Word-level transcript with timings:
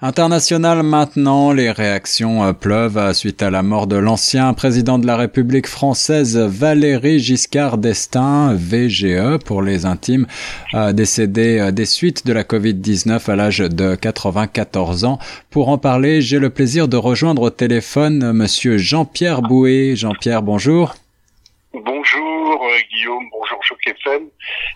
International 0.00 0.84
maintenant, 0.84 1.50
les 1.50 1.72
réactions 1.72 2.44
euh, 2.44 2.52
pleuvent 2.52 2.98
euh, 2.98 3.12
suite 3.12 3.42
à 3.42 3.50
la 3.50 3.64
mort 3.64 3.88
de 3.88 3.96
l'ancien 3.96 4.54
président 4.54 4.96
de 4.96 5.08
la 5.08 5.16
République 5.16 5.66
française 5.66 6.38
Valéry 6.38 7.18
Giscard 7.18 7.78
d'Estaing, 7.78 8.54
VGE 8.54 9.38
pour 9.44 9.60
les 9.60 9.86
intimes, 9.86 10.28
euh, 10.74 10.92
décédé 10.92 11.72
des 11.72 11.84
suites 11.84 12.24
de 12.24 12.32
la 12.32 12.44
Covid-19 12.44 13.28
à 13.28 13.34
l'âge 13.34 13.58
de 13.58 13.96
94 13.96 15.04
ans. 15.04 15.18
Pour 15.50 15.68
en 15.68 15.78
parler, 15.78 16.20
j'ai 16.22 16.38
le 16.38 16.50
plaisir 16.50 16.86
de 16.86 16.96
rejoindre 16.96 17.42
au 17.42 17.50
téléphone 17.50 18.32
monsieur 18.32 18.78
Jean-Pierre 18.78 19.42
Bouet. 19.42 19.96
Jean-Pierre, 19.96 20.42
bonjour. 20.42 20.94
Bonjour 21.72 22.68
Guillaume, 22.92 23.24
bonjour 23.32 23.58
Choc 23.64 23.80
FM 23.84 24.28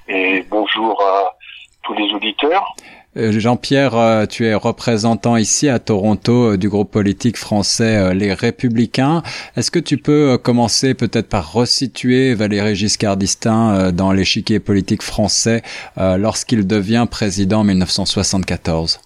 et 0.09 0.45
bonjour 0.51 1.01
à 1.01 1.37
tous 1.85 1.95
les 1.95 2.13
auditeurs. 2.13 2.75
Euh, 3.19 3.31
Jean-Pierre, 3.39 3.95
euh, 3.95 4.25
tu 4.25 4.47
es 4.47 4.55
représentant 4.55 5.37
ici 5.37 5.69
à 5.69 5.79
Toronto 5.79 6.53
euh, 6.53 6.57
du 6.57 6.71
groupe 6.71 6.91
politique 6.91 7.37
français 7.37 8.15
Les 8.15 8.33
Républicains. 8.33 9.23
Est-ce 9.55 9.71
que 9.71 9.79
tu 9.79 9.99
peux 9.99 10.39
commencer 10.39 10.95
peut-être 10.95 11.29
par 11.29 11.53
resituer 11.53 12.33
Valéry 12.33 12.75
Giscard 12.75 13.19
d'Estaing 13.19 13.93
dans 13.93 14.13
l'échiquier 14.13 14.61
politique 14.61 15.03
français 15.03 15.63
lorsqu'il 15.97 16.67
devient 16.67 17.07
président 17.11 17.61
en 17.61 17.65
1974 17.65 19.01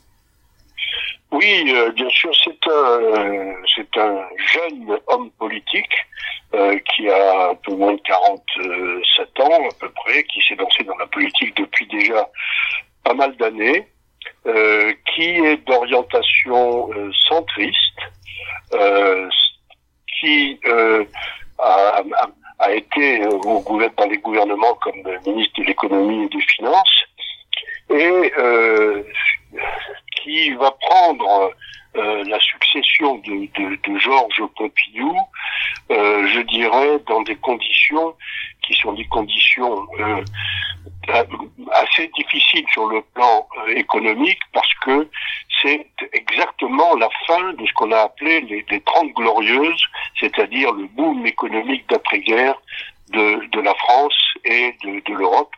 Oui, 1.32 1.64
bien 1.94 2.08
sûr, 2.08 2.30
c'est 2.44 2.70
un, 2.70 3.54
c'est 3.74 4.00
un 4.00 4.20
jeune 4.54 4.98
homme 5.08 5.30
politique 5.38 5.92
qui 6.52 7.08
a 7.08 7.50
un 7.50 7.54
peu 7.56 7.74
moins 7.74 7.94
de 7.94 8.00
47 8.04 9.40
ans 9.40 9.68
à 9.68 9.74
peu 9.80 9.90
près, 9.90 10.22
qui 10.24 10.40
s'est 10.46 10.54
lancé 10.54 10.84
dans 10.84 10.96
la 10.96 11.06
politique 11.06 11.56
depuis 11.56 11.86
déjà 11.88 12.28
pas 13.04 13.14
mal 13.14 13.36
d'années 13.36 13.86
euh, 14.46 14.92
qui 15.12 15.24
est 15.24 15.56
d'orientation 15.66 16.88
euh, 16.92 17.10
centriste, 17.26 17.98
euh, 18.74 19.28
qui 20.20 20.60
a, 21.58 22.70
été 22.70 23.26
au 23.26 23.60
dans 23.96 24.06
les 24.06 24.18
gouvernements 24.18 24.74
comme 24.74 25.02
ministre 25.26 25.60
de 25.60 25.66
l'économie 25.66 26.24
et 26.24 26.28
des 26.28 26.40
finances, 26.42 27.02
et 27.90 28.32
qui 30.22 30.50
va 30.54 30.70
prendre 30.70 31.52
la 31.94 32.38
succession 32.40 33.16
de, 33.16 33.88
de 33.88 33.98
Georges 33.98 34.42
Pompidou, 34.56 35.16
je 35.90 36.40
dirais, 36.42 36.98
dans 37.08 37.22
des 37.22 37.36
conditions 37.36 38.14
qui 38.66 38.74
sont 38.74 38.92
des 38.92 39.06
conditions 39.06 39.86
assez 41.72 42.08
difficile 42.16 42.64
sur 42.72 42.86
le 42.86 43.02
plan 43.14 43.46
euh, 43.58 43.74
économique 43.74 44.40
parce 44.52 44.72
que 44.84 45.08
c'est 45.62 45.86
exactement 46.12 46.94
la 46.96 47.08
fin 47.26 47.52
de 47.54 47.66
ce 47.66 47.72
qu'on 47.74 47.92
a 47.92 47.98
appelé 47.98 48.40
les, 48.42 48.64
les 48.70 48.80
30 48.80 49.12
glorieuses, 49.12 49.82
c'est-à-dire 50.20 50.72
le 50.72 50.86
boom 50.88 51.26
économique 51.26 51.88
d'après-guerre 51.88 52.56
de, 53.10 53.60
la 53.60 53.74
France 53.74 54.16
et 54.44 54.76
de, 54.82 55.14
l'Europe, 55.14 55.54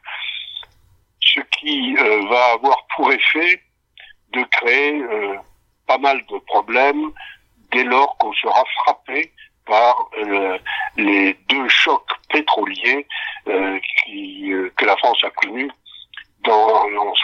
ce 1.21 1.41
qui 1.59 1.97
euh, 1.99 2.29
va 2.29 2.53
avoir 2.53 2.87
pour 2.95 3.11
effet 3.11 3.63
de 4.33 4.43
créer 4.45 5.01
euh, 5.01 5.37
pas 5.87 5.99
mal 5.99 6.25
de 6.27 6.39
problèmes 6.47 7.11
dès 7.73 7.85
lors 7.85 8.17
qu'on 8.19 8.33
sera 8.35 8.63
frappé 8.83 9.33
par 9.69 10.11
les 10.97 11.37
deux 11.49 11.69
chocs 11.69 12.11
pétroliers 12.31 13.07
euh, 13.49 13.79
qui, 13.81 14.53
euh, 14.53 14.73
que 14.77 14.85
la 14.85 14.97
France 14.97 15.23
a 15.23 15.31
connus 15.31 15.71
dans, 16.45 16.87
en 16.99 17.15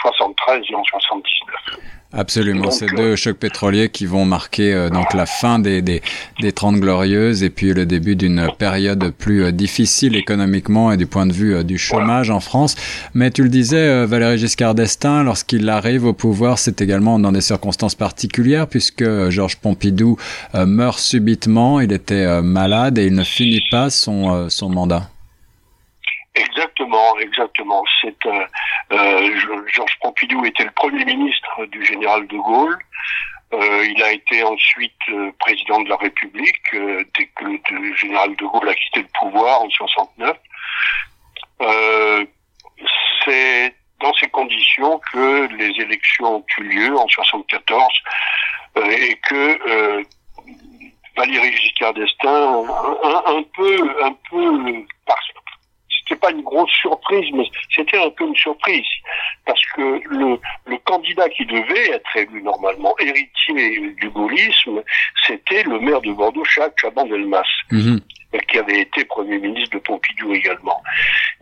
73 0.45 0.63
et 0.69 0.75
en 0.75 0.83
79. 0.83 1.79
Absolument, 2.17 2.71
ces 2.71 2.85
deux 2.85 3.11
euh, 3.11 3.15
chocs 3.17 3.35
pétroliers 3.35 3.89
qui 3.89 4.05
vont 4.05 4.23
marquer 4.23 4.87
donc 4.93 5.13
la 5.13 5.25
fin 5.25 5.59
des, 5.59 5.81
des, 5.81 6.01
des 6.39 6.51
30 6.53 6.77
glorieuses 6.77 7.43
et 7.43 7.49
puis 7.49 7.73
le 7.73 7.85
début 7.85 8.15
d'une 8.15 8.47
période 8.57 9.11
plus 9.11 9.51
difficile 9.51 10.15
économiquement 10.15 10.93
et 10.93 10.97
du 10.97 11.07
point 11.07 11.25
de 11.25 11.33
vue 11.33 11.61
du 11.65 11.77
chômage 11.77 12.29
en 12.29 12.39
France. 12.39 12.75
Mais 13.13 13.31
tu 13.31 13.43
le 13.43 13.49
disais, 13.49 14.05
Valéry 14.05 14.37
Giscard 14.37 14.75
d'Estaing, 14.75 15.23
lorsqu'il 15.23 15.67
arrive 15.67 16.05
au 16.05 16.13
pouvoir, 16.13 16.57
c'est 16.57 16.79
également 16.79 17.19
dans 17.19 17.33
des 17.33 17.41
circonstances 17.41 17.95
particulières 17.95 18.67
puisque 18.67 19.29
Georges 19.29 19.57
Pompidou 19.57 20.17
meurt 20.53 20.99
subitement, 20.99 21.81
il 21.81 21.91
était 21.91 22.41
malade 22.41 22.97
et 22.97 23.07
il 23.07 23.13
ne 23.13 23.23
finit 23.23 23.63
pas 23.71 23.89
son, 23.89 24.49
son 24.49 24.69
mandat. 24.69 25.09
Exactement, 27.37 27.83
euh, 28.05 28.45
euh, 28.93 29.65
Georges 29.67 29.97
Pompidou 30.01 30.45
était 30.45 30.63
le 30.63 30.71
premier 30.71 31.03
ministre 31.03 31.65
du 31.65 31.83
général 31.83 32.25
de 32.27 32.37
Gaulle. 32.37 32.77
Euh, 33.53 33.85
il 33.85 34.01
a 34.01 34.11
été 34.13 34.41
ensuite 34.43 34.93
président 35.39 35.81
de 35.81 35.89
la 35.89 35.97
République 35.97 36.63
dès 36.73 37.25
que 37.35 37.73
le 37.73 37.95
général 37.95 38.35
de 38.37 38.45
Gaulle 38.45 38.69
a 38.69 38.73
quitté 38.73 39.01
le 39.01 39.07
pouvoir 39.19 39.63
en 39.63 39.69
69. 39.69 40.37
C'est 43.25 43.75
dans 43.99 44.13
ces 44.13 44.27
conditions 44.27 45.01
que 45.11 45.47
les 45.55 45.81
élections 45.81 46.37
ont 46.37 46.45
eu 46.59 46.63
lieu 46.63 46.97
en 46.97 47.07
74 47.07 47.93
et 48.77 49.15
que 49.27 50.03
Valéry 51.17 51.51
Giscard 51.57 51.93
d'Estaing, 51.95 52.65
un, 53.03 53.37
un, 53.37 53.43
peu, 53.55 54.03
un 54.03 54.13
peu 54.29 54.85
c'était 56.07 56.19
pas 56.19 56.31
une 56.31 56.43
grosse 56.43 56.71
surprise, 56.71 57.29
mais 57.33 57.49
c'était 57.73 57.97
un 57.97 58.09
peu 58.11 58.25
une 58.27 58.35
surprise 58.35 58.85
parce 59.45 59.63
que 59.75 59.81
le, 59.81 60.39
le 60.67 60.77
candidat 60.85 61.27
qui 61.29 61.45
devait 61.45 61.91
être 61.91 62.15
élu 62.15 62.41
normalement 62.41 62.95
héritier 62.99 63.93
du 63.95 64.09
gaullisme, 64.09 64.83
c'était 65.25 65.63
le 65.63 65.79
maire 65.79 66.01
de 66.01 66.11
Bordeaux, 66.11 66.45
Jacques 66.45 66.77
Chaban-Delmas, 66.79 67.43
mhm. 67.71 68.01
qui 68.49 68.59
avait 68.59 68.81
été 68.81 69.05
premier 69.05 69.39
ministre 69.39 69.77
de 69.77 69.83
Pompidou 69.83 70.33
également. 70.33 70.81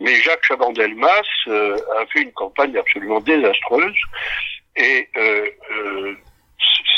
Mais 0.00 0.14
Jacques 0.16 0.44
Chaban-Delmas 0.44 1.22
euh, 1.48 1.76
a 2.00 2.06
fait 2.06 2.22
une 2.22 2.32
campagne 2.32 2.76
absolument 2.76 3.20
désastreuse 3.20 3.96
et 4.76 5.08
euh, 5.16 5.46
euh, 5.70 6.14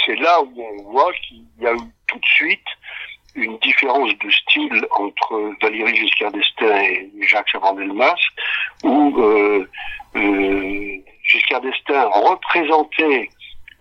c'est 0.05 0.17
là 0.17 0.41
où 0.41 0.63
on 0.63 0.83
voit 0.91 1.13
qu'il 1.15 1.45
y 1.61 1.67
a 1.67 1.73
eu 1.73 1.91
tout 2.07 2.19
de 2.19 2.25
suite 2.25 2.67
une 3.37 3.59
différence 3.59 4.11
de 4.19 4.31
style 4.31 4.87
entre 4.99 5.53
Valéry 5.61 5.95
Giscard 5.95 6.33
d'Estaing 6.33 6.83
et 6.83 7.11
Jacques 7.29 7.49
Chaban-Delmas, 7.49 8.17
où 8.83 9.21
euh, 9.21 9.69
euh, 10.17 10.97
Giscard 11.25 11.61
d'Estaing 11.61 12.09
représentait 12.09 13.29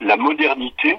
la 0.02 0.18
modernité, 0.18 0.98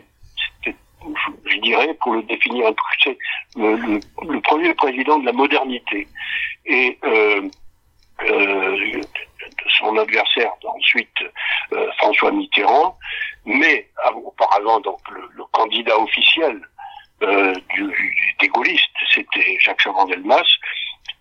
je 1.44 1.58
dirais, 1.58 1.94
pour 2.00 2.14
le 2.14 2.22
définir 2.22 2.66
un 2.66 2.72
peu, 2.72 2.82
c'est 3.04 3.18
le, 3.56 4.00
le, 4.26 4.40
premier 4.40 4.74
président 4.74 5.18
de 5.18 5.26
la 5.26 5.32
modernité. 5.32 6.08
Et 6.64 6.98
euh, 7.04 7.42
euh, 8.22 9.00
son 9.78 9.96
adversaire 9.98 10.52
ensuite 10.64 11.16
euh, 11.72 11.90
François 11.98 12.32
Mitterrand, 12.32 12.96
mais 13.44 13.88
auparavant 14.14 14.80
donc 14.80 14.98
le, 15.10 15.20
le 15.34 15.44
candidat 15.52 15.98
officiel 15.98 16.60
euh, 17.22 17.54
du, 17.70 18.34
des 18.40 18.48
gaullistes, 18.48 18.90
c'était 19.14 19.56
Jacques 19.60 19.80
Chaban-Delmas, 19.80 20.46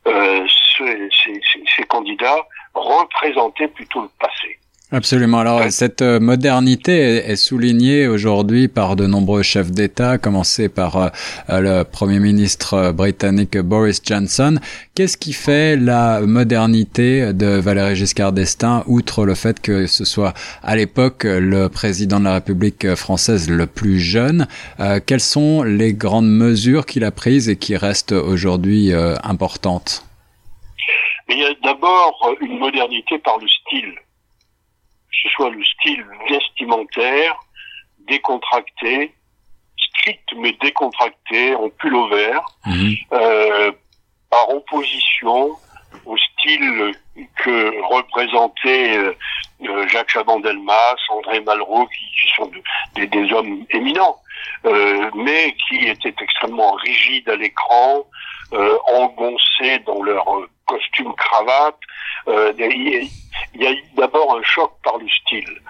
euh, 0.07 0.47
ces, 0.77 1.09
ces, 1.23 1.41
ces 1.75 1.83
candidats 1.83 2.45
représentaient 2.73 3.67
plutôt 3.69 4.01
le 4.01 4.09
passé. 4.19 4.59
Absolument. 4.95 5.39
Alors 5.39 5.61
cette 5.71 6.01
euh, 6.01 6.21
modernité 6.21 7.17
est, 7.29 7.35
soulignée 7.35 8.07
aujourd'hui 8.07 8.69
par 8.69 8.95
de 8.95 9.05
nombreux 9.05 9.43
chefs 9.43 9.69
d'État, 9.69 10.11
à 10.11 10.17
commencer 10.17 10.69
par 10.69 10.95
euh, 10.95 11.09
le 11.49 11.83
Premier 11.83 12.19
ministre 12.19 12.93
britannique 12.93 13.57
Boris 13.57 14.01
Johnson. 14.01 14.57
Qu'est-ce 14.95 15.17
qui 15.17 15.33
fait 15.33 15.75
la 15.75 16.21
modernité 16.21 17.33
de 17.33 17.59
Valéry 17.59 17.97
Giscard 17.97 18.31
d'Estaing, 18.31 18.85
outre 18.87 19.25
le 19.25 19.35
fait 19.35 19.59
que 19.59 19.85
ce 19.85 20.05
soit 20.05 20.33
à 20.63 20.77
l'époque 20.77 21.25
le 21.25 21.67
président 21.67 22.21
de 22.21 22.25
la 22.25 22.35
République 22.35 22.95
française 22.95 23.49
le 23.49 23.67
plus 23.67 23.99
jeune? 23.99 24.47
Euh, 24.79 25.01
Quelles 25.05 25.19
sont 25.19 25.63
les 25.63 25.93
grandes 25.93 26.29
mesures 26.29 26.85
qu'il 26.85 27.03
a 27.03 27.11
prises 27.11 27.49
et 27.49 27.57
qui 27.57 27.75
restent 27.75 28.13
aujourd'hui 28.13 28.93
importantes? 28.93 30.05
Il 31.27 31.37
y 31.37 31.43
a 31.43 31.53
d'abord 31.65 32.33
une 32.39 32.59
modernité 32.59 33.19
par 33.19 33.37
le 33.39 33.47
style 33.49 33.93
ce 35.29 35.35
soit 35.35 35.49
le 35.49 35.63
style 35.63 36.05
vestimentaire, 36.29 37.35
décontracté, 38.07 39.13
strict 39.77 40.33
mais 40.37 40.53
décontracté, 40.61 41.55
en 41.55 41.69
pull 41.69 41.95
au 41.95 42.07
vert, 42.07 42.45
mhm. 42.65 42.95
euh, 43.13 43.71
par 44.29 44.49
opposition 44.49 45.55
au 46.05 46.17
style 46.17 46.93
que 47.37 47.81
représentaient 47.93 48.97
euh, 48.97 49.13
euh, 49.63 49.87
Jacques 49.87 50.09
Chaban-Delmas, 50.09 50.95
André 51.09 51.39
Malraux, 51.41 51.87
qui, 51.87 52.05
sont 52.35 52.51
des, 52.95 53.07
des, 53.07 53.31
hommes 53.31 53.65
éminents, 53.69 54.17
euh, 54.65 55.09
mais 55.15 55.55
qui 55.67 55.87
étaient 55.87 56.15
extrêmement 56.21 56.73
rigides 56.73 57.29
à 57.29 57.35
l'écran, 57.35 58.05
engoncés 58.93 59.79
dans 59.85 60.01
leur 60.03 60.25
costume 60.65 61.13
cravate. 61.15 61.79
Il 63.55 63.63
y 63.63 63.67
a 63.67 63.73
d'abord 63.95 64.37
un 64.37 64.43
choc 64.43 64.71
par 64.83 64.97
le 64.97 65.07
style. 65.07 65.61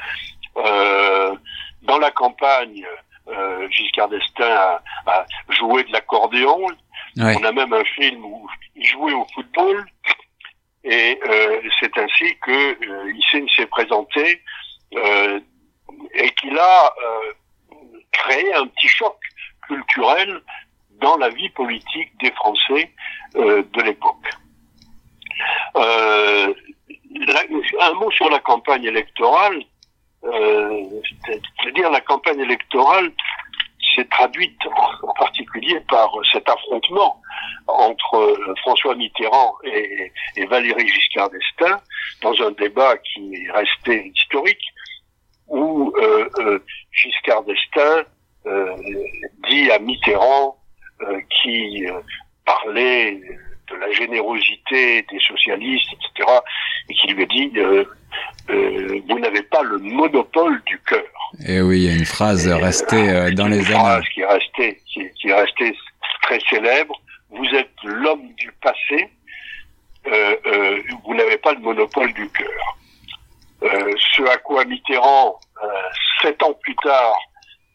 Euh, 0.58 1.36
dans 1.84 2.00
la 2.00 2.12
campagne, 2.12 2.86
euh, 3.28 3.68
Giscard 3.70 4.10
d'Estaing 4.10 4.80
a, 5.08 5.26
joué 5.50 5.84
de 5.84 5.92
l'accordéon. 5.92 6.68
On 7.18 7.44
a 7.44 7.52
même 7.52 7.74
un 7.74 7.84
film 7.84 8.26
où 8.26 8.48
il 8.76 8.86
jouait 8.86 9.14
au 9.14 9.26
football. 9.34 9.86
Et 10.84 11.20
euh, 11.28 11.62
c'est 11.80 11.98
ainsi 11.98 12.38
que 12.42 12.52
euh, 12.52 13.48
s'est 13.56 13.66
présenté 13.68 14.42
et 14.92 16.30
qu'il 16.40 16.58
a 16.58 16.94
créé 18.12 18.54
un 18.54 18.68
petit 18.68 18.88
choc 18.88 19.18
culturel 19.68 20.42
dans 21.02 21.18
la 21.18 21.30
vie 21.30 21.50
politique 21.50 22.12
des 22.22 22.32
Français 22.32 22.92
de 23.34 23.82
l'époque. 23.82 24.30
Euh, 25.76 26.54
un 27.82 27.94
mot 27.94 28.12
sur 28.12 28.30
la 28.30 28.40
campagne 28.40 28.86
électorale. 28.86 29.64
Euh, 30.24 30.84
C'est-à-dire 31.62 31.92
la 31.92 32.02
campagne 32.02 32.40
électorale 32.40 33.12
s'est 33.96 34.06
traduite 34.06 34.60
en 35.04 35.14
particulier 35.14 35.80
par 35.88 36.12
cet 36.32 36.50
affrontement 36.50 37.22
entre 37.68 38.38
François 38.62 38.96
Mitterrand 38.96 39.56
et, 39.64 40.12
Valéry 40.48 40.88
Giscard 40.88 41.30
d'Estaing 41.30 41.80
dans 42.22 42.34
un 42.42 42.52
débat 42.52 42.98
qui 42.98 43.36
est 43.36 43.52
resté 43.52 44.12
historique 44.16 44.64
où 45.48 45.94
euh, 45.98 46.30
euh, 46.40 46.60
Giscard 46.92 47.44
d'Estaing 47.44 48.04
euh, 48.46 48.76
dit 49.48 49.70
à 49.72 49.80
Mitterrand 49.80 50.58
qui 51.42 51.86
parlait 52.46 53.20
de 53.68 53.76
la 53.76 53.92
générosité 53.92 55.02
des 55.02 55.20
socialistes, 55.20 55.90
etc., 55.92 56.30
et 56.90 56.94
qui 56.94 57.08
lui 57.08 57.24
a 57.24 57.26
dit 57.26 57.52
euh, 58.50 59.02
vous 59.10 59.20
n'avez 59.20 59.42
pas 59.42 59.64
le 59.64 59.80
monopole 59.80 60.62
du 60.66 60.80
cœur. 60.80 61.04
Et 61.48 61.56
eh 61.56 61.62
oui, 61.62 61.80
il 61.80 61.84
y 61.86 61.90
a 61.90 61.96
une 61.96 62.06
phrase 62.06 62.48
restée 62.48 63.10
euh, 63.10 63.32
dans 63.32 63.48
les 63.48 63.60
années. 63.60 63.70
Une 63.70 63.80
phrase 63.80 64.04
qui 64.14 64.22
est 64.22 64.26
restée, 64.26 64.82
qui, 64.86 65.02
qui 65.20 65.30
est 65.30 65.34
restée 65.34 65.76
très 66.22 66.40
célèbre. 66.50 67.00
Vous 67.32 67.46
êtes 67.56 67.72
l'homme 67.84 68.34
du 68.38 68.52
passé. 68.62 69.10
Euh, 70.08 70.36
euh, 70.46 70.82
vous 71.04 71.16
n'avez 71.16 71.38
pas 71.38 71.54
le 71.54 71.60
monopole 71.60 72.14
du 72.14 72.30
cœur. 72.30 72.78
Euh, 73.64 73.94
ce 74.16 74.22
à 74.24 74.38
quoi 74.38 74.64
Mitterrand, 74.66 75.40
sept 76.22 76.42
ans 76.44 76.54
plus 76.62 76.76
tard, 76.76 77.18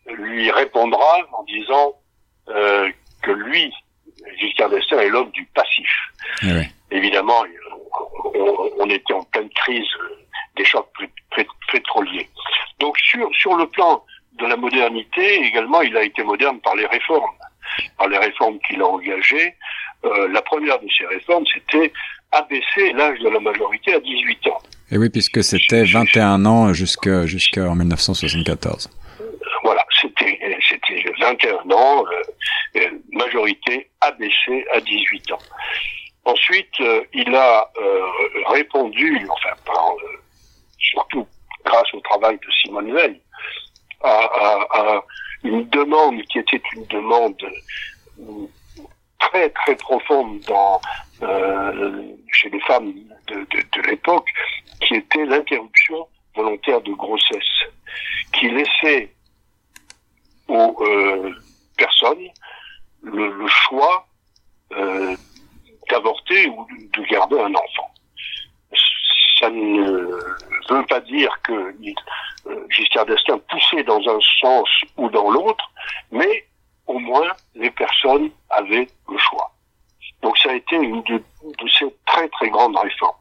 lui 0.06 0.50
répondra 0.50 1.16
en 1.32 1.42
disant 1.44 1.94
que 2.46 3.30
lui, 3.30 3.72
Giscard 4.38 4.70
d'Estaing, 4.70 5.00
est 5.00 5.08
l'homme 5.08 5.30
du 5.30 5.44
passif. 5.46 5.88
Eh 6.42 6.94
Évidemment, 6.96 7.44
on, 8.34 8.70
on, 8.78 8.90
était 8.90 9.12
en 9.12 9.22
pleine 9.24 9.50
crise 9.50 9.86
des 10.56 10.64
chocs 10.64 10.88
pétroliers. 11.72 12.28
Donc 12.78 12.98
sur, 12.98 13.28
sur 13.34 13.56
le 13.56 13.66
plan 13.66 14.02
de 14.38 14.46
la 14.46 14.56
modernité, 14.56 15.44
également, 15.44 15.82
il 15.82 15.96
a 15.96 16.02
été 16.02 16.22
moderne 16.22 16.60
par 16.60 16.74
les 16.74 16.86
réformes, 16.86 17.30
par 17.98 18.08
les 18.08 18.18
réformes 18.18 18.58
qu'il 18.66 18.80
a 18.80 18.86
engagées. 18.86 19.54
Euh, 20.04 20.28
la 20.28 20.42
première 20.42 20.80
de 20.80 20.88
ces 20.96 21.06
réformes, 21.06 21.44
c'était 21.52 21.92
abaisser 22.32 22.92
l'âge 22.92 23.18
de 23.18 23.28
la 23.28 23.40
majorité 23.40 23.94
à 23.94 24.00
18 24.00 24.46
ans. 24.48 24.58
Et 24.92 24.98
oui, 24.98 25.10
puisque 25.10 25.42
c'était 25.44 25.84
21 25.84 26.44
ans 26.46 26.72
jusqu'en 26.72 27.26
jusqu 27.26 27.60
1974. 27.60 28.90
Voilà, 29.62 29.84
c'était 30.00 30.38
21 31.20 31.70
ans, 31.70 32.04
euh, 32.06 32.80
euh, 32.80 32.90
majorité 33.12 33.88
abaissée 34.00 34.64
à 34.72 34.80
18 34.80 35.32
ans. 35.32 35.38
Ensuite, 36.30 36.80
euh, 36.80 37.02
il 37.12 37.34
a 37.34 37.68
euh, 37.80 38.06
répondu, 38.46 39.26
enfin 39.30 39.54
par 39.66 39.96
surtout 40.78 41.26
grâce 41.64 41.92
au 41.92 42.00
travail 42.00 42.38
de 42.38 42.52
Simone 42.62 42.92
Veil, 42.92 43.20
à, 44.04 45.02
une 45.42 45.68
demande 45.70 46.22
qui 46.22 46.38
était 46.38 46.62
une 46.76 46.86
demande 46.86 47.42
très 49.18 49.50
très 49.50 49.74
profonde 49.76 50.40
euh, 51.22 52.02
chez 52.32 52.48
les 52.50 52.60
femmes 52.60 52.92
de, 53.26 53.88
l'époque, 53.88 54.28
qui 54.80 54.94
était 54.94 55.24
l'interruption 55.24 56.06
volontaire 56.36 56.80
de 56.82 56.92
grossesse, 56.92 57.58
qui 58.32 58.48
laissait 58.50 59.12
aux 60.46 60.76
euh, 60.80 61.34
personnes 61.76 62.28
le, 63.02 63.46
choix 63.48 64.06
euh, 64.06 64.09
d'avorter 65.90 66.46
ou 66.48 66.66
de 66.92 67.02
garder 67.08 67.40
un 67.40 67.54
enfant 67.54 67.90
ça 69.40 69.50
ne 69.50 69.90
veut 70.68 70.86
pas 70.86 71.00
dire 71.00 71.30
que 71.42 71.52
euh, 71.52 72.66
Giscard 72.68 73.06
d'Estaing 73.06 73.40
poussait 73.48 73.82
dans 73.84 74.00
un 74.00 74.18
sens 74.40 74.68
ou 74.96 75.08
dans 75.08 75.30
l'autre, 75.30 75.64
mais 76.12 76.44
au 76.86 76.98
moins 76.98 77.32
les 77.54 77.70
personnes 77.70 78.30
avaient 78.50 78.88
le 79.08 79.18
choix. 79.18 79.50
Donc 80.22 80.36
ça 80.38 80.50
a 80.50 80.54
été 80.54 80.76
une 80.76 81.02
de, 81.04 81.22
ces 81.78 81.86
très 82.06 82.28
très 82.28 82.50
grandes 82.50 82.76
réformes. 82.76 83.16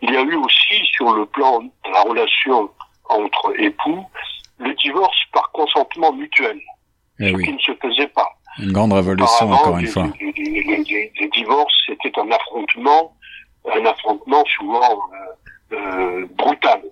Il 0.00 0.12
y 0.12 0.16
a 0.16 0.22
eu 0.22 0.34
aussi 0.36 0.84
sur 0.92 1.12
le 1.12 1.26
plan 1.26 1.60
de 1.60 1.92
la 1.92 2.02
relation 2.02 2.70
entre 3.10 3.52
époux 3.60 4.04
le 4.58 4.74
divorce 4.74 5.16
par 5.32 5.50
consentement 5.52 6.12
mutuel, 6.12 6.58
eh 7.20 7.32
ce 7.32 7.36
qui 7.42 7.52
ne 7.52 7.58
se 7.58 7.72
faisait 7.82 8.08
pas. 8.08 8.28
Une 8.58 8.72
grande 8.72 8.92
révolution 8.92 9.52
encore 9.52 9.78
une 9.78 9.86
fois. 9.86 10.06
C'était 12.04 12.20
un 12.20 12.30
affrontement, 12.30 13.12
un 13.74 13.84
affrontement 13.86 14.44
souvent 14.56 15.00
euh, 15.72 15.76
euh, 15.76 16.26
brutal. 16.36 16.82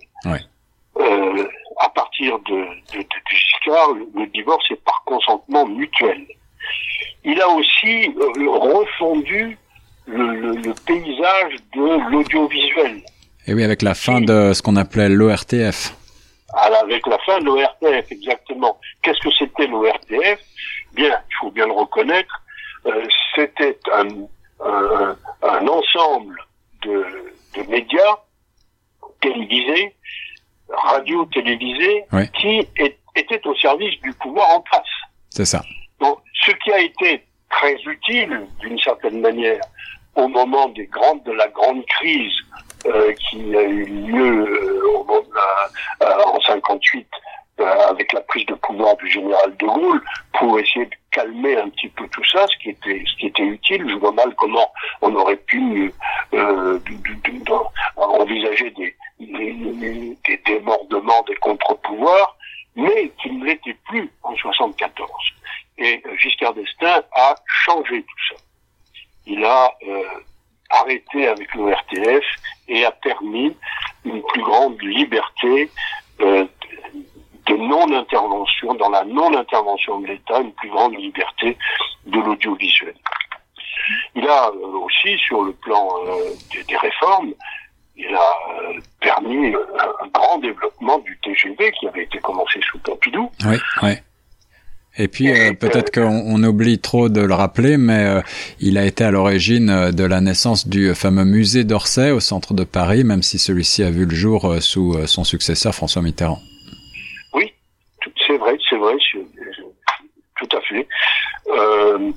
Euh, 0.99 1.49
à 1.79 1.89
partir 1.89 2.39
de, 2.41 2.55
de, 2.93 2.99
de 2.99 3.07
Giscard, 3.31 3.95
le, 4.15 4.27
divorce 4.27 4.65
est 4.71 4.83
par 4.85 5.03
consentement 5.07 5.67
mutuel. 5.67 6.27
Il 7.25 7.41
a 7.41 7.49
aussi 7.49 8.09
euh, 8.11 8.51
refondu 8.51 9.57
le, 10.07 10.55
le, 10.57 10.75
paysage 10.87 11.55
de 11.75 12.11
l'audiovisuel. 12.11 13.03
Et 13.47 13.55
oui, 13.55 13.65
avec 13.65 13.83
la 13.83 13.95
fin 13.95 14.21
de 14.21 14.53
ce 14.53 14.61
qu'on 14.63 14.77
appelait 14.77 15.09
l'ORTF. 15.09 15.95
avec 16.55 17.07
la 17.07 17.19
fin 17.21 17.39
de 17.41 17.45
l'ORTF, 17.47 18.11
exactement. 18.11 18.79
Qu'est-ce 19.03 19.21
que 19.21 19.35
c'était 19.39 19.67
l'ORTF 19.67 20.41
Bien, 20.95 21.19
il 21.31 21.35
faut 21.41 21.51
bien 21.51 21.67
le 21.67 21.73
reconnaître, 21.73 22.43
euh, 22.87 23.05
c'était 23.35 23.79
un, 23.93 24.09
un, 24.65 25.17
un, 25.43 25.67
ensemble 25.69 26.37
de, 26.83 27.07
de 27.57 27.63
médias 27.71 28.17
télévisés, 29.23 29.95
qui 32.41 32.67
étaient 33.17 33.47
au 33.47 33.55
service 33.57 34.01
du 34.01 34.13
pouvoir 34.15 34.51
en 34.51 34.61
place. 34.61 34.83
C'est 35.31 35.45
ça. 35.45 35.63
Donc, 36.01 36.19
ce 36.45 36.53
qui 36.53 36.73
a 36.73 36.81
été 36.81 37.23
très 37.51 37.75
utile, 37.85 38.47
d'une 38.61 38.79
certaine 38.79 39.21
manière, 39.21 39.61
au 40.15 40.29
moment 40.29 40.69
des 40.69 40.87
grandes, 40.87 41.23
de 41.25 41.33
la 41.33 41.49
grande 41.49 41.85
crise 41.87 42.33
euh, 42.87 43.13
qui 43.15 43.57
a 43.57 43.63
eu 43.63 43.85
lieu 43.85 44.47
euh, 44.47 44.83
au 44.95 45.05
moment 45.05 45.23
euh, 46.03 46.23
en 46.27 46.41
58 46.41 47.07
avec 47.89 48.13
la 48.13 48.21
prise 48.23 48.45
de 48.47 48.55
pouvoir 48.55 48.97
du 48.97 49.09
général 49.09 49.57
de 49.57 49.67
Gaulle 49.67 50.03
pour 50.33 50.59
essayer 50.59 50.87
de 50.87 50.95
calmer 51.13 51.57
un 51.57 51.69
petit 51.69 51.89
peu 51.91 52.09
tout 52.09 52.25
ça, 52.25 52.45
ce 52.49 52.59
qui 52.61 52.71
était 52.71 53.05
ce 53.07 53.17
qui 53.21 53.27
était 53.27 53.45
utile. 53.45 53.89
Je 53.89 53.95
vois 53.95 54.11
mal 54.11 54.35
comment 54.37 54.69
on 55.01 55.15
aurait 55.15 55.37
pu 55.37 55.93
envisager 57.97 58.71
des, 58.71 58.97
des, 59.27 60.41
débordements, 60.47 61.23
des 61.27 61.37
contre-pouvoirs, 61.37 62.37
mais 62.77 63.13
qui 63.23 63.31
ne 63.31 63.45
l'étaient 63.45 63.77
plus 63.87 64.11
en 64.23 64.35
74. 64.37 65.11
Et 65.79 66.03
euh, 66.07 66.17
Giscard 66.17 66.55
d'Estaing 66.55 67.03
a 67.13 67.35
changé 67.47 68.03
tout 68.03 68.35
ça. 68.35 68.43
Il 69.27 69.45
a 69.45 69.73
euh, 69.87 70.05
arrêté 70.71 71.29
avec 71.29 71.55
le 71.55 71.73
RTF 71.73 72.25
et 72.69 72.85
a 72.85 72.91
permis 72.91 73.57
une 74.05 74.23
plus 74.23 74.43
grande 74.43 74.81
liberté 74.83 75.71
euh, 76.21 76.45
de 77.47 77.57
non-intervention, 77.57 78.75
dans 78.75 78.91
la 78.91 79.05
non-intervention 79.05 80.01
de 80.01 80.09
l'État, 80.09 80.41
une 80.41 80.53
plus 80.53 80.71
grande 80.71 80.95
liberté 80.97 81.57
de 82.07 82.21
l'audiovisuel. 82.21 82.95
Il 84.15 84.27
a 84.29 84.51
aussi, 84.51 85.19
sur 85.19 85.43
le 85.43 85.53
plan 85.53 85.89
des, 86.69 86.77
réformes, 86.77 87.35
il 88.03 88.15
a 88.15 88.21
euh, 88.21 88.81
permis 89.01 89.55
un 89.55 90.09
grand 90.13 90.39
développement 90.39 90.99
du 91.01 91.19
TGV 91.23 91.73
qui 91.73 91.89
avait 91.89 92.05
été 92.05 92.19
commencé 92.19 92.61
sous 92.71 92.79
Pompidou. 92.79 93.31
Oui, 93.47 93.57
oui. 93.83 93.93
Et 94.99 95.09
puis 95.09 95.33
peut-être 95.59 95.91
qu'on 95.91 96.43
oublie 96.45 96.79
trop 96.79 97.09
de 97.09 97.23
le 97.23 97.33
rappeler, 97.33 97.79
mais 97.79 98.23
il 98.61 98.77
a 98.77 98.85
été 98.85 99.05
à 99.05 99.11
l'origine 99.11 99.91
de 99.91 100.05
la 100.05 100.21
naissance 100.21 100.69
du 100.69 100.95
fameux 100.95 101.25
musée 101.25 101.65
d'Orsay 101.65 102.11
au 102.11 102.21
centre 102.21 102.53
de 102.53 102.63
Paris, 102.63 103.03
même 103.03 103.23
si 103.23 103.39
celui-ci 103.39 103.83
a 103.83 103.91
vu 103.91 104.05
le 104.05 104.15
jour 104.15 104.55
sous 104.61 105.07
son 105.07 105.25
successeur 105.25 105.75
François 105.75 106.03
Mitterrand. 106.03 106.41
Oui, 107.33 107.55
c'est 108.27 108.37
vrai, 108.37 108.59
c'est 108.69 108.77
vrai, 108.77 108.93
tout 110.43 110.57
à 110.57 110.61
fait. 110.61 110.87
Euh, 111.49 112.13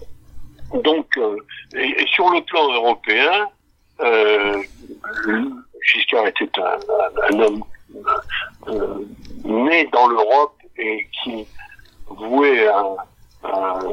donc, 0.83 1.05
euh, 1.17 1.37
et, 1.75 2.05
sur 2.07 2.29
le 2.29 2.41
plan 2.41 2.73
européen, 2.73 3.47
euh, 4.01 4.61
Giscard 5.85 6.27
était 6.27 6.49
un, 6.59 7.39
homme 7.39 7.63
euh, 8.67 9.05
né 9.43 9.85
dans 9.93 10.07
l'Europe 10.07 10.57
et 10.77 11.07
qui 11.23 11.47
voué 12.07 12.67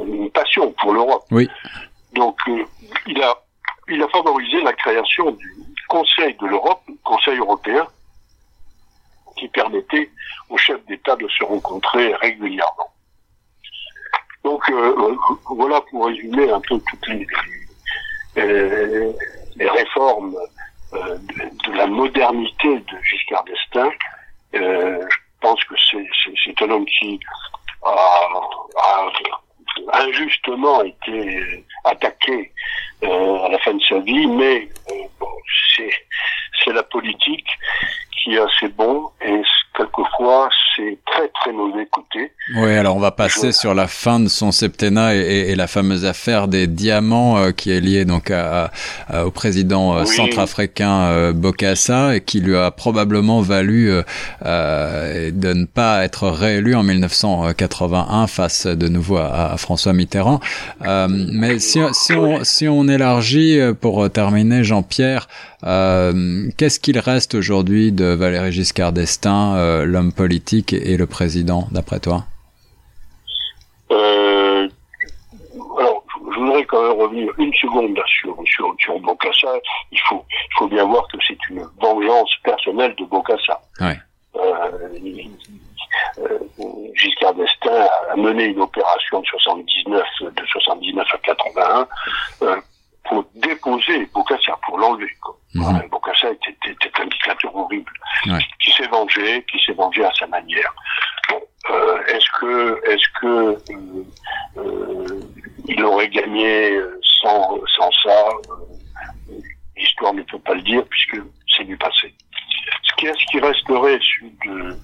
une 0.06 0.30
passion 0.30 0.72
pour 0.72 0.92
l'Europe. 0.92 1.25
Oui. 1.30 1.49
Donc, 2.14 2.38
il 3.06 3.22
a 3.22 3.34
il 3.88 4.02
a 4.02 4.08
favorisé 4.08 4.61
la 4.62 4.72
création 4.72 5.30
du 5.32 5.64
Conseil 5.88 6.34
de 6.40 6.46
l'Europe, 6.46 6.82
Conseil 7.04 7.38
européen, 7.38 7.87
qui 9.37 9.49
permettait 9.49 10.11
aux 10.49 10.56
chefs 10.56 10.84
d'État 10.87 11.16
de 11.16 11.28
se 11.28 11.44
rencontrer 11.44 12.14
régulièrement. 12.14 12.92
Donc 14.44 14.68
euh, 14.70 15.16
voilà 15.46 15.80
pour 15.90 16.06
résumer 16.06 16.50
un 16.50 16.61
peu 16.61 16.80
toutes 16.88 17.08
les, 17.08 17.26
euh, 18.38 19.12
les 19.56 19.68
réformes 19.68 20.37
euh, 20.94 21.18
de, 21.66 21.72
la 21.72 21.87
modernité 21.87 22.78
de 22.78 23.02
Giscard 23.02 23.44
d'Estaing. 23.44 23.92
je 24.52 25.16
pense 25.40 25.62
que 25.64 25.75
c'est 25.88 26.62
un 26.62 26.70
homme 26.70 26.87
qui 26.87 27.18
a, 27.84 27.90
a 29.92 30.02
injustement 30.02 30.82
été 30.82 31.64
attaqué 31.84 32.52
à 33.02 33.49
la 33.49 33.58
fin 33.58 33.75
de 33.75 33.82
sa 33.82 33.99
vie, 34.00 34.26
mais 34.26 34.68
bon, 35.18 35.28
c'est 35.76 36.72
la 36.72 36.82
politique 36.82 37.49
qui 38.22 38.34
est 38.34 38.38
assez 38.38 38.68
bon 38.68 39.11
et 39.20 39.42
quelquefois 39.76 40.49
c'est 40.76 40.98
très 41.06 41.28
très 41.28 41.52
mauvais 41.52 41.86
côté. 41.90 42.32
Oui, 42.56 42.72
alors 42.74 42.96
on 42.96 43.00
va 43.00 43.10
passer 43.10 43.52
sur 43.52 43.74
la 43.74 43.86
fin 43.86 44.20
de 44.20 44.28
son 44.28 44.52
septennat 44.52 45.14
et, 45.14 45.50
et, 45.50 45.54
la 45.54 45.66
fameuse 45.66 46.04
affaire 46.04 46.48
des 46.48 46.66
diamants 46.66 47.38
euh, 47.38 47.50
qui 47.52 47.70
est 47.70 47.80
liée 47.80 48.04
donc 48.04 48.30
à, 48.30 48.70
au 49.24 49.30
président 49.30 49.96
euh, 49.96 50.04
centrafricain 50.04 51.02
euh, 51.02 51.32
Bokassa 51.32 52.16
et 52.16 52.20
qui 52.20 52.40
lui 52.40 52.56
a 52.56 52.70
probablement 52.70 53.40
valu 53.40 53.90
euh, 54.44 55.30
de 55.30 55.52
ne 55.52 55.64
pas 55.64 56.04
être 56.04 56.28
réélu 56.28 56.74
en 56.74 56.82
1981 56.82 58.26
face 58.26 58.66
de 58.66 58.88
nouveau 58.88 59.16
à, 59.16 59.52
à 59.52 59.56
François 59.56 59.92
Mitterrand. 59.92 60.40
mais 61.08 61.58
si, 61.58 61.80
si, 61.92 62.12
on, 62.12 62.44
si 62.44 62.68
on 62.68 62.88
élargit 62.88 63.58
pour 63.80 64.08
terminer, 64.10 64.64
Jean-Pierre, 64.64 65.28
qu'est-ce 65.62 66.80
qu'il 66.80 66.98
reste 66.98 67.34
aujourd'hui 67.34 67.92
de 67.92 68.04
Valéry 68.04 68.52
Giscard 68.52 68.92
d'Estaing, 68.92 69.84
l'homme 69.84 70.12
politique 70.12 70.62
et 70.73 70.97
le 70.97 71.07
président, 71.07 71.66
d'après 71.71 72.00
toi 72.00 72.25
euh, 73.90 74.69
alors, 75.78 76.04
je 76.33 76.38
voudrais 76.38 76.64
quand 76.64 76.83
même 76.83 77.00
revenir 77.00 77.33
une 77.38 77.52
seconde 77.54 77.99
sur, 78.07 78.37
sur, 78.47 78.75
sur 78.78 78.99
Bokassa. 79.00 79.49
Il 79.90 80.00
faut, 80.09 80.25
il 80.31 80.54
faut 80.59 80.69
bien 80.69 80.85
voir 80.85 81.07
que 81.09 81.19
c'est 81.26 81.38
une 81.50 81.66
vengeance 81.81 82.31
personnelle 82.42 82.95
de 82.97 83.04
Bokassa. 83.04 83.61
Ouais. 83.81 83.99
Euh, 84.37 84.88
euh, 86.19 86.38
Giscard 86.95 87.35
d'Estaing 87.35 87.87
a 88.11 88.16
mené 88.16 88.45
une 88.45 88.61
opération 88.61 89.21
de 89.21 89.26
79, 89.26 90.02
de 90.21 90.47
79 90.47 91.07
à 91.12 91.19
81 91.19 91.88
euh, 92.42 92.57
pour 93.04 93.25
déposer 93.35 94.07
Bokassa, 94.14 94.59
pour 94.66 94.78
l'enlever. 94.78 95.11
Mm 95.54 95.81
Bokassa 95.90 96.31
était, 96.31 96.57
était, 96.71 96.90
un 97.00 97.07
dictateur 97.07 97.54
horrible, 97.54 97.92
ouais. 98.26 98.38
Qui 99.06 99.59
s'est 99.64 99.73
vengé, 99.73 100.04
à 100.04 100.12
sa 100.18 100.26
manière. 100.26 100.75
Euh, 101.71 102.04
est-ce 102.06 102.26
que, 102.40 102.80
est-ce 102.90 103.21
que 103.21 103.26
euh, 103.26 104.04
euh, 104.56 105.21
il 105.68 105.82
aurait 105.85 106.09
gagné 106.09 106.78
sans, 107.23 107.61
sans 107.76 107.90
ça 108.04 108.25
L'histoire 109.76 110.12
ne 110.12 110.23
peut 110.23 110.38
pas 110.40 110.54
le 110.54 110.62
dire 110.62 110.85
puisque 110.87 111.23
c'est 111.56 111.64
du 111.64 111.76
passé. 111.76 112.12
Ce 112.82 112.92
qui, 112.97 113.06
ce 113.06 113.26
qui 113.30 113.40
resterait 113.40 113.99
de, 114.44 114.76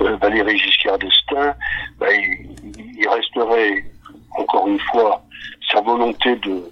de 0.00 0.08
Valéry 0.16 0.58
Giscard 0.58 0.98
d'Estaing, 0.98 1.54
ben, 1.98 2.20
il, 2.78 3.08
resterait 3.08 3.84
encore 4.36 4.66
une 4.68 4.80
fois 4.80 5.22
sa 5.70 5.80
volonté 5.80 6.36
de, 6.36 6.70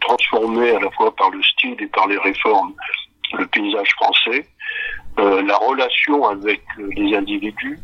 transformer 0.00 0.70
à 0.70 0.80
la 0.80 0.90
fois 0.90 1.14
par 1.14 1.30
le 1.30 1.40
style 1.42 1.76
et 1.80 1.86
par 1.86 2.08
les 2.08 2.18
réformes 2.18 2.74
le 3.34 3.46
paysage 3.46 3.90
français, 3.92 4.46
euh, 5.18 5.42
la 5.42 5.56
relation 5.56 6.26
avec 6.26 6.62
euh, 6.78 6.88
les 6.96 7.14
individus, 7.14 7.78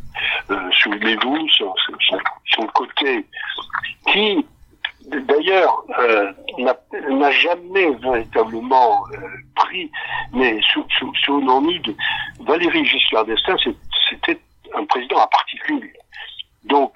souvenez-vous, 0.81 1.47
son, 1.49 1.73
son, 1.85 2.17
son, 2.45 2.65
côté 2.67 3.23
qui, 4.11 4.43
d'ailleurs, 5.05 5.83
euh, 5.99 6.31
n'a 6.57 7.31
jamais 7.31 7.91
véritablement 8.01 9.03
pris, 9.55 9.91
mais 10.33 10.59
sous, 10.73 10.83
sous, 10.97 11.13
sous 11.23 11.39
de 11.39 11.95
Valéry 12.45 12.83
Giscard 12.83 13.25
d'Estaing, 13.25 13.57
c'était 14.09 14.39
un 14.75 14.85
président 14.85 15.19
à 15.19 15.27
particulier. 15.27 15.93
Donc, 16.63 16.93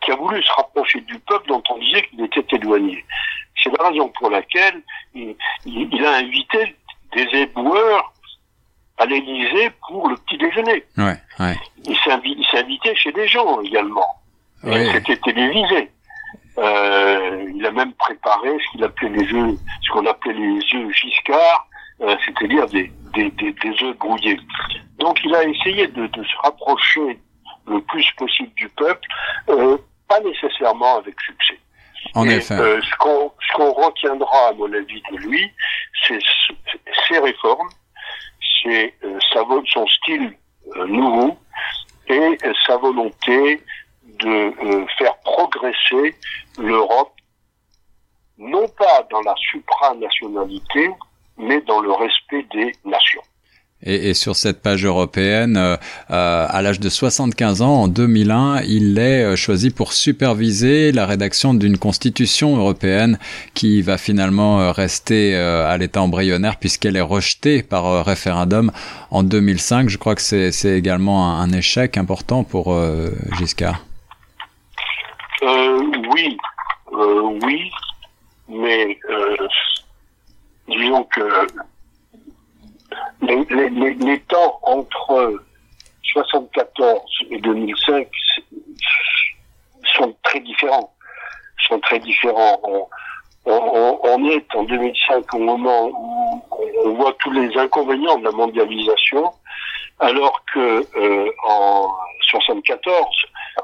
qui 0.00 0.10
a 0.10 0.16
voulu 0.16 0.42
se 0.42 0.52
rapprocher 0.52 1.00
du 1.02 1.18
peuple 1.20 1.48
dont 1.48 1.62
on 1.70 1.78
disait 1.78 2.02
qu'il 2.06 2.24
était 2.24 2.56
éloigné. 2.56 3.04
C'est 3.62 3.76
la 3.78 3.88
raison 3.88 4.08
pour 4.08 4.30
laquelle 4.30 4.82
il, 5.14 5.36
il 5.66 6.04
a 6.04 6.16
invité 6.16 6.74
des 7.14 7.26
éboueurs 7.32 8.12
à 8.98 9.06
l'Élysée 9.06 9.70
pour 9.86 10.08
le 10.08 10.16
petit 10.16 10.38
déjeuner. 10.38 10.84
Ouais, 10.96 11.16
ouais. 11.40 11.56
Il 11.84 11.96
s'est 11.96 12.58
invité 12.58 12.94
chez 12.96 13.12
des 13.12 13.28
gens 13.28 13.60
également. 13.60 14.20
Oui. 14.64 14.88
C'était 14.92 15.16
télévisé. 15.18 15.90
Euh, 16.58 17.44
il 17.54 17.64
a 17.64 17.70
même 17.70 17.92
préparé 17.94 18.50
ce 18.58 18.72
qu'il 18.72 18.84
appelait 18.84 19.10
les 19.10 19.32
œufs, 19.32 19.54
ce 19.82 19.92
qu'on 19.92 20.04
appelait 20.06 20.32
les 20.32 20.58
œufs 20.74 20.92
Giscard, 20.92 21.68
euh, 22.00 22.16
c'est-à-dire 22.24 22.66
des, 22.66 22.90
des, 23.14 23.30
des, 23.30 23.52
des, 23.52 23.82
œufs 23.84 23.96
brouillés. 23.98 24.40
Donc 24.98 25.20
il 25.24 25.32
a 25.36 25.44
essayé 25.44 25.86
de, 25.86 26.08
de, 26.08 26.24
se 26.24 26.36
rapprocher 26.42 27.20
le 27.68 27.80
plus 27.82 28.04
possible 28.16 28.52
du 28.56 28.68
peuple, 28.70 29.06
euh, 29.50 29.76
pas 30.08 30.18
nécessairement 30.20 30.96
avec 30.96 31.14
succès. 31.20 31.60
En 32.14 32.26
Et, 32.28 32.34
effet. 32.36 32.54
euh, 32.54 32.80
ce 32.82 32.96
qu'on 32.96 33.30
ce 33.48 33.56
qu'on 33.56 33.72
retiendra, 33.72 34.48
à 34.48 34.52
mon 34.54 34.72
avis, 34.72 35.02
de 35.12 35.16
lui, 35.18 35.48
c'est 36.06 36.18
ses 37.08 37.18
réformes, 37.20 37.68
c'est 38.62 38.94
euh, 39.04 39.18
son 39.66 39.86
style 39.86 40.36
euh, 40.76 40.86
nouveau 40.86 41.36
et 42.08 42.38
euh, 42.44 42.52
sa 42.66 42.76
volonté 42.76 43.62
de 44.04 44.86
faire 44.98 45.16
progresser 45.20 46.16
l'Europe, 46.58 47.12
non 48.36 48.66
pas 48.68 49.06
dans 49.10 49.20
la 49.20 49.34
supranationalité, 49.36 50.90
mais 51.36 51.60
dans 51.60 51.80
le 51.80 51.92
respect 51.92 52.42
des 52.52 52.72
nations. 52.84 53.22
Et, 53.84 54.12
sur 54.14 54.34
cette 54.34 54.60
page 54.60 54.84
européenne, 54.84 55.56
euh, 55.56 55.76
à 56.08 56.62
l'âge 56.62 56.80
de 56.80 56.88
75 56.88 57.62
ans, 57.62 57.82
en 57.82 57.88
2001, 57.88 58.62
il 58.62 58.98
est 58.98 59.22
euh, 59.22 59.36
choisi 59.36 59.70
pour 59.70 59.92
superviser 59.92 60.90
la 60.90 61.06
rédaction 61.06 61.54
d'une 61.54 61.78
constitution 61.78 62.56
européenne 62.56 63.20
qui 63.54 63.80
va 63.82 63.96
finalement 63.96 64.60
euh, 64.60 64.72
rester 64.72 65.36
à 65.36 65.76
l'état 65.78 66.02
embryonnaire 66.02 66.56
puisqu'elle 66.56 66.96
est 66.96 67.00
rejetée 67.00 67.62
par 67.62 68.04
référendum 68.04 68.72
en 69.12 69.22
2005. 69.22 69.88
Je 69.88 69.98
crois 69.98 70.16
que 70.16 70.22
c'est 70.22 70.76
également 70.76 71.38
un, 71.38 71.42
un, 71.42 71.52
échec 71.52 71.96
important 71.96 72.42
pour 72.42 72.76
Giscard. 73.38 73.84
oui, 75.42 76.36
oui, 77.44 77.70
mais 78.48 78.98
disons 80.68 81.04
que 81.04 81.22
les, 83.22 83.44
les, 83.70 83.94
les, 83.94 84.20
temps 84.20 84.58
entre 84.62 85.42
74 86.02 87.00
et 87.30 87.38
2005 87.38 88.08
sont 89.96 90.16
très 90.22 90.40
différents. 90.40 90.92
Sont 91.68 91.80
très 91.80 91.98
différents. 91.98 92.60
On, 92.62 92.86
on, 93.46 94.00
on, 94.02 94.28
est 94.28 94.46
en 94.54 94.62
2005 94.64 95.34
au 95.34 95.38
moment 95.38 95.88
où 95.88 96.42
on 96.84 96.94
voit 96.94 97.14
tous 97.18 97.32
les 97.32 97.56
inconvénients 97.56 98.18
de 98.18 98.24
la 98.24 98.30
mondialisation, 98.30 99.32
alors 100.00 100.44
que 100.52 100.86
euh, 100.96 101.30
en 101.46 101.88
74, 102.30 103.06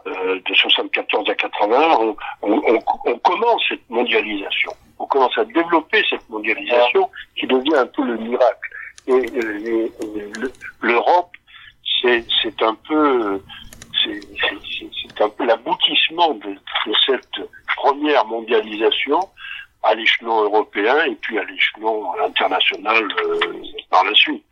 euh, 0.07 0.41
de 0.45 0.55
74 0.55 1.29
à 1.29 1.35
81, 1.35 1.99
on, 2.01 2.17
on, 2.43 3.19
commence 3.19 3.63
cette 3.69 3.89
mondialisation. 3.91 4.73
On 4.99 5.07
commence 5.07 5.37
à 5.39 5.45
développer 5.45 6.03
cette 6.09 6.29
mondialisation 6.29 7.09
qui 7.39 7.47
devient 7.47 7.77
un 7.77 7.87
peu 7.87 8.05
le 8.05 8.17
miracle 8.17 8.74
et 9.07 9.93
l'Europe, 10.81 11.31
c'est 12.03 12.63
un 12.63 12.75
peu 12.89 13.41
c'est 14.05 15.21
un 15.23 15.29
peu 15.31 15.47
l'aboutissement 15.47 16.35
de, 16.35 16.51
de, 16.51 16.95
cette 17.07 17.49
première 17.77 18.25
mondialisation 18.27 19.21
à 19.83 19.95
l'échelon 19.95 20.45
européen 20.45 21.05
et 21.05 21.15
puis 21.17 21.39
à 21.39 21.45
l'échelon 21.45 22.13
international 22.21 23.05
euh, 23.23 23.41
par 23.91 24.05
la 24.05 24.15
suite. 24.15 24.45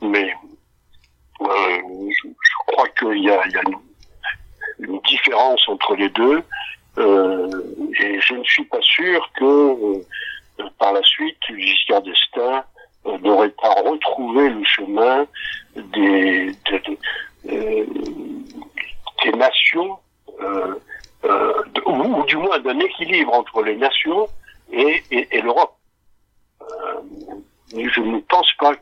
Mais 0.00 0.32
euh, 1.42 1.78
je, 2.22 2.28
crois 2.68 2.88
qu'il 2.98 3.24
y 3.24 3.30
a, 3.30 3.46
il 3.46 3.52
y 3.52 3.56
a 3.56 3.62
une, 3.66 4.90
une, 4.90 5.00
différence 5.00 5.66
entre 5.68 5.94
les 5.96 6.08
deux 6.10 6.42
euh, 6.98 7.50
et 7.98 8.20
je 8.20 8.34
ne 8.34 8.44
suis 8.44 8.64
pas 8.64 8.80
sûr 8.82 9.30
que 9.34 9.44
euh, 9.44 10.04
par 10.78 10.92
la 10.92 11.02
suite 11.02 11.38
Giscard 11.56 12.02
d'Estaing 12.02 12.62
n'aurait 13.04 13.50
pas 13.50 13.74
retrouvé 13.82 14.50
le 14.50 14.64
chemin 14.64 15.26
des, 15.76 16.52
des, 16.70 16.78
des, 16.80 16.98
euh, 17.50 17.84
des 19.24 19.32
nations 19.32 19.98
du 22.30 22.36
moins 22.36 22.58
d'un 22.60 22.78
équilibre 22.78 23.32
entre 23.34 23.62
les 23.62 23.76
nations 23.76 24.28
et, 24.72 25.02
et, 25.10 25.40
l'Europe. 25.40 25.74
Euh, 26.62 27.00
je 27.72 28.00
ne 28.00 28.20
pense 28.20 28.52
pas 28.58 28.72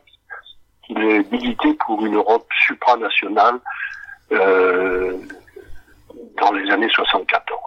qu'il 0.83 0.99
est 0.99 1.31
milité 1.31 1.73
pour 1.85 2.05
une 2.05 2.15
Europe 2.15 2.47
supranationale 2.67 3.59
euh, 4.31 5.17
dans 6.39 6.51
les 6.51 6.69
années 6.71 6.89
74. 6.89 7.59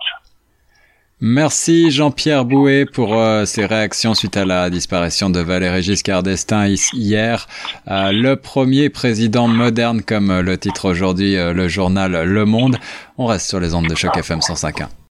Merci 1.24 1.92
Jean-Pierre 1.92 2.44
Bouet 2.44 2.84
pour 2.84 3.14
euh, 3.14 3.44
ces 3.44 3.64
réactions 3.64 4.12
suite 4.12 4.36
à 4.36 4.44
la 4.44 4.70
disparition 4.70 5.30
de 5.30 5.38
Valéry 5.38 5.80
Giscard 5.80 6.24
d'Estaing 6.24 6.74
hier. 6.92 7.46
Euh, 7.86 8.10
le 8.10 8.34
premier 8.34 8.90
président 8.90 9.46
moderne, 9.46 10.02
comme 10.02 10.40
le 10.40 10.58
titre 10.58 10.90
aujourd'hui 10.90 11.36
le 11.36 11.68
journal 11.68 12.24
Le 12.24 12.44
Monde. 12.44 12.76
On 13.18 13.26
reste 13.26 13.48
sur 13.48 13.60
les 13.60 13.72
ondes 13.72 13.86
de 13.86 13.94
choc 13.94 14.16
FM 14.16 14.40
105.1. 14.40 15.01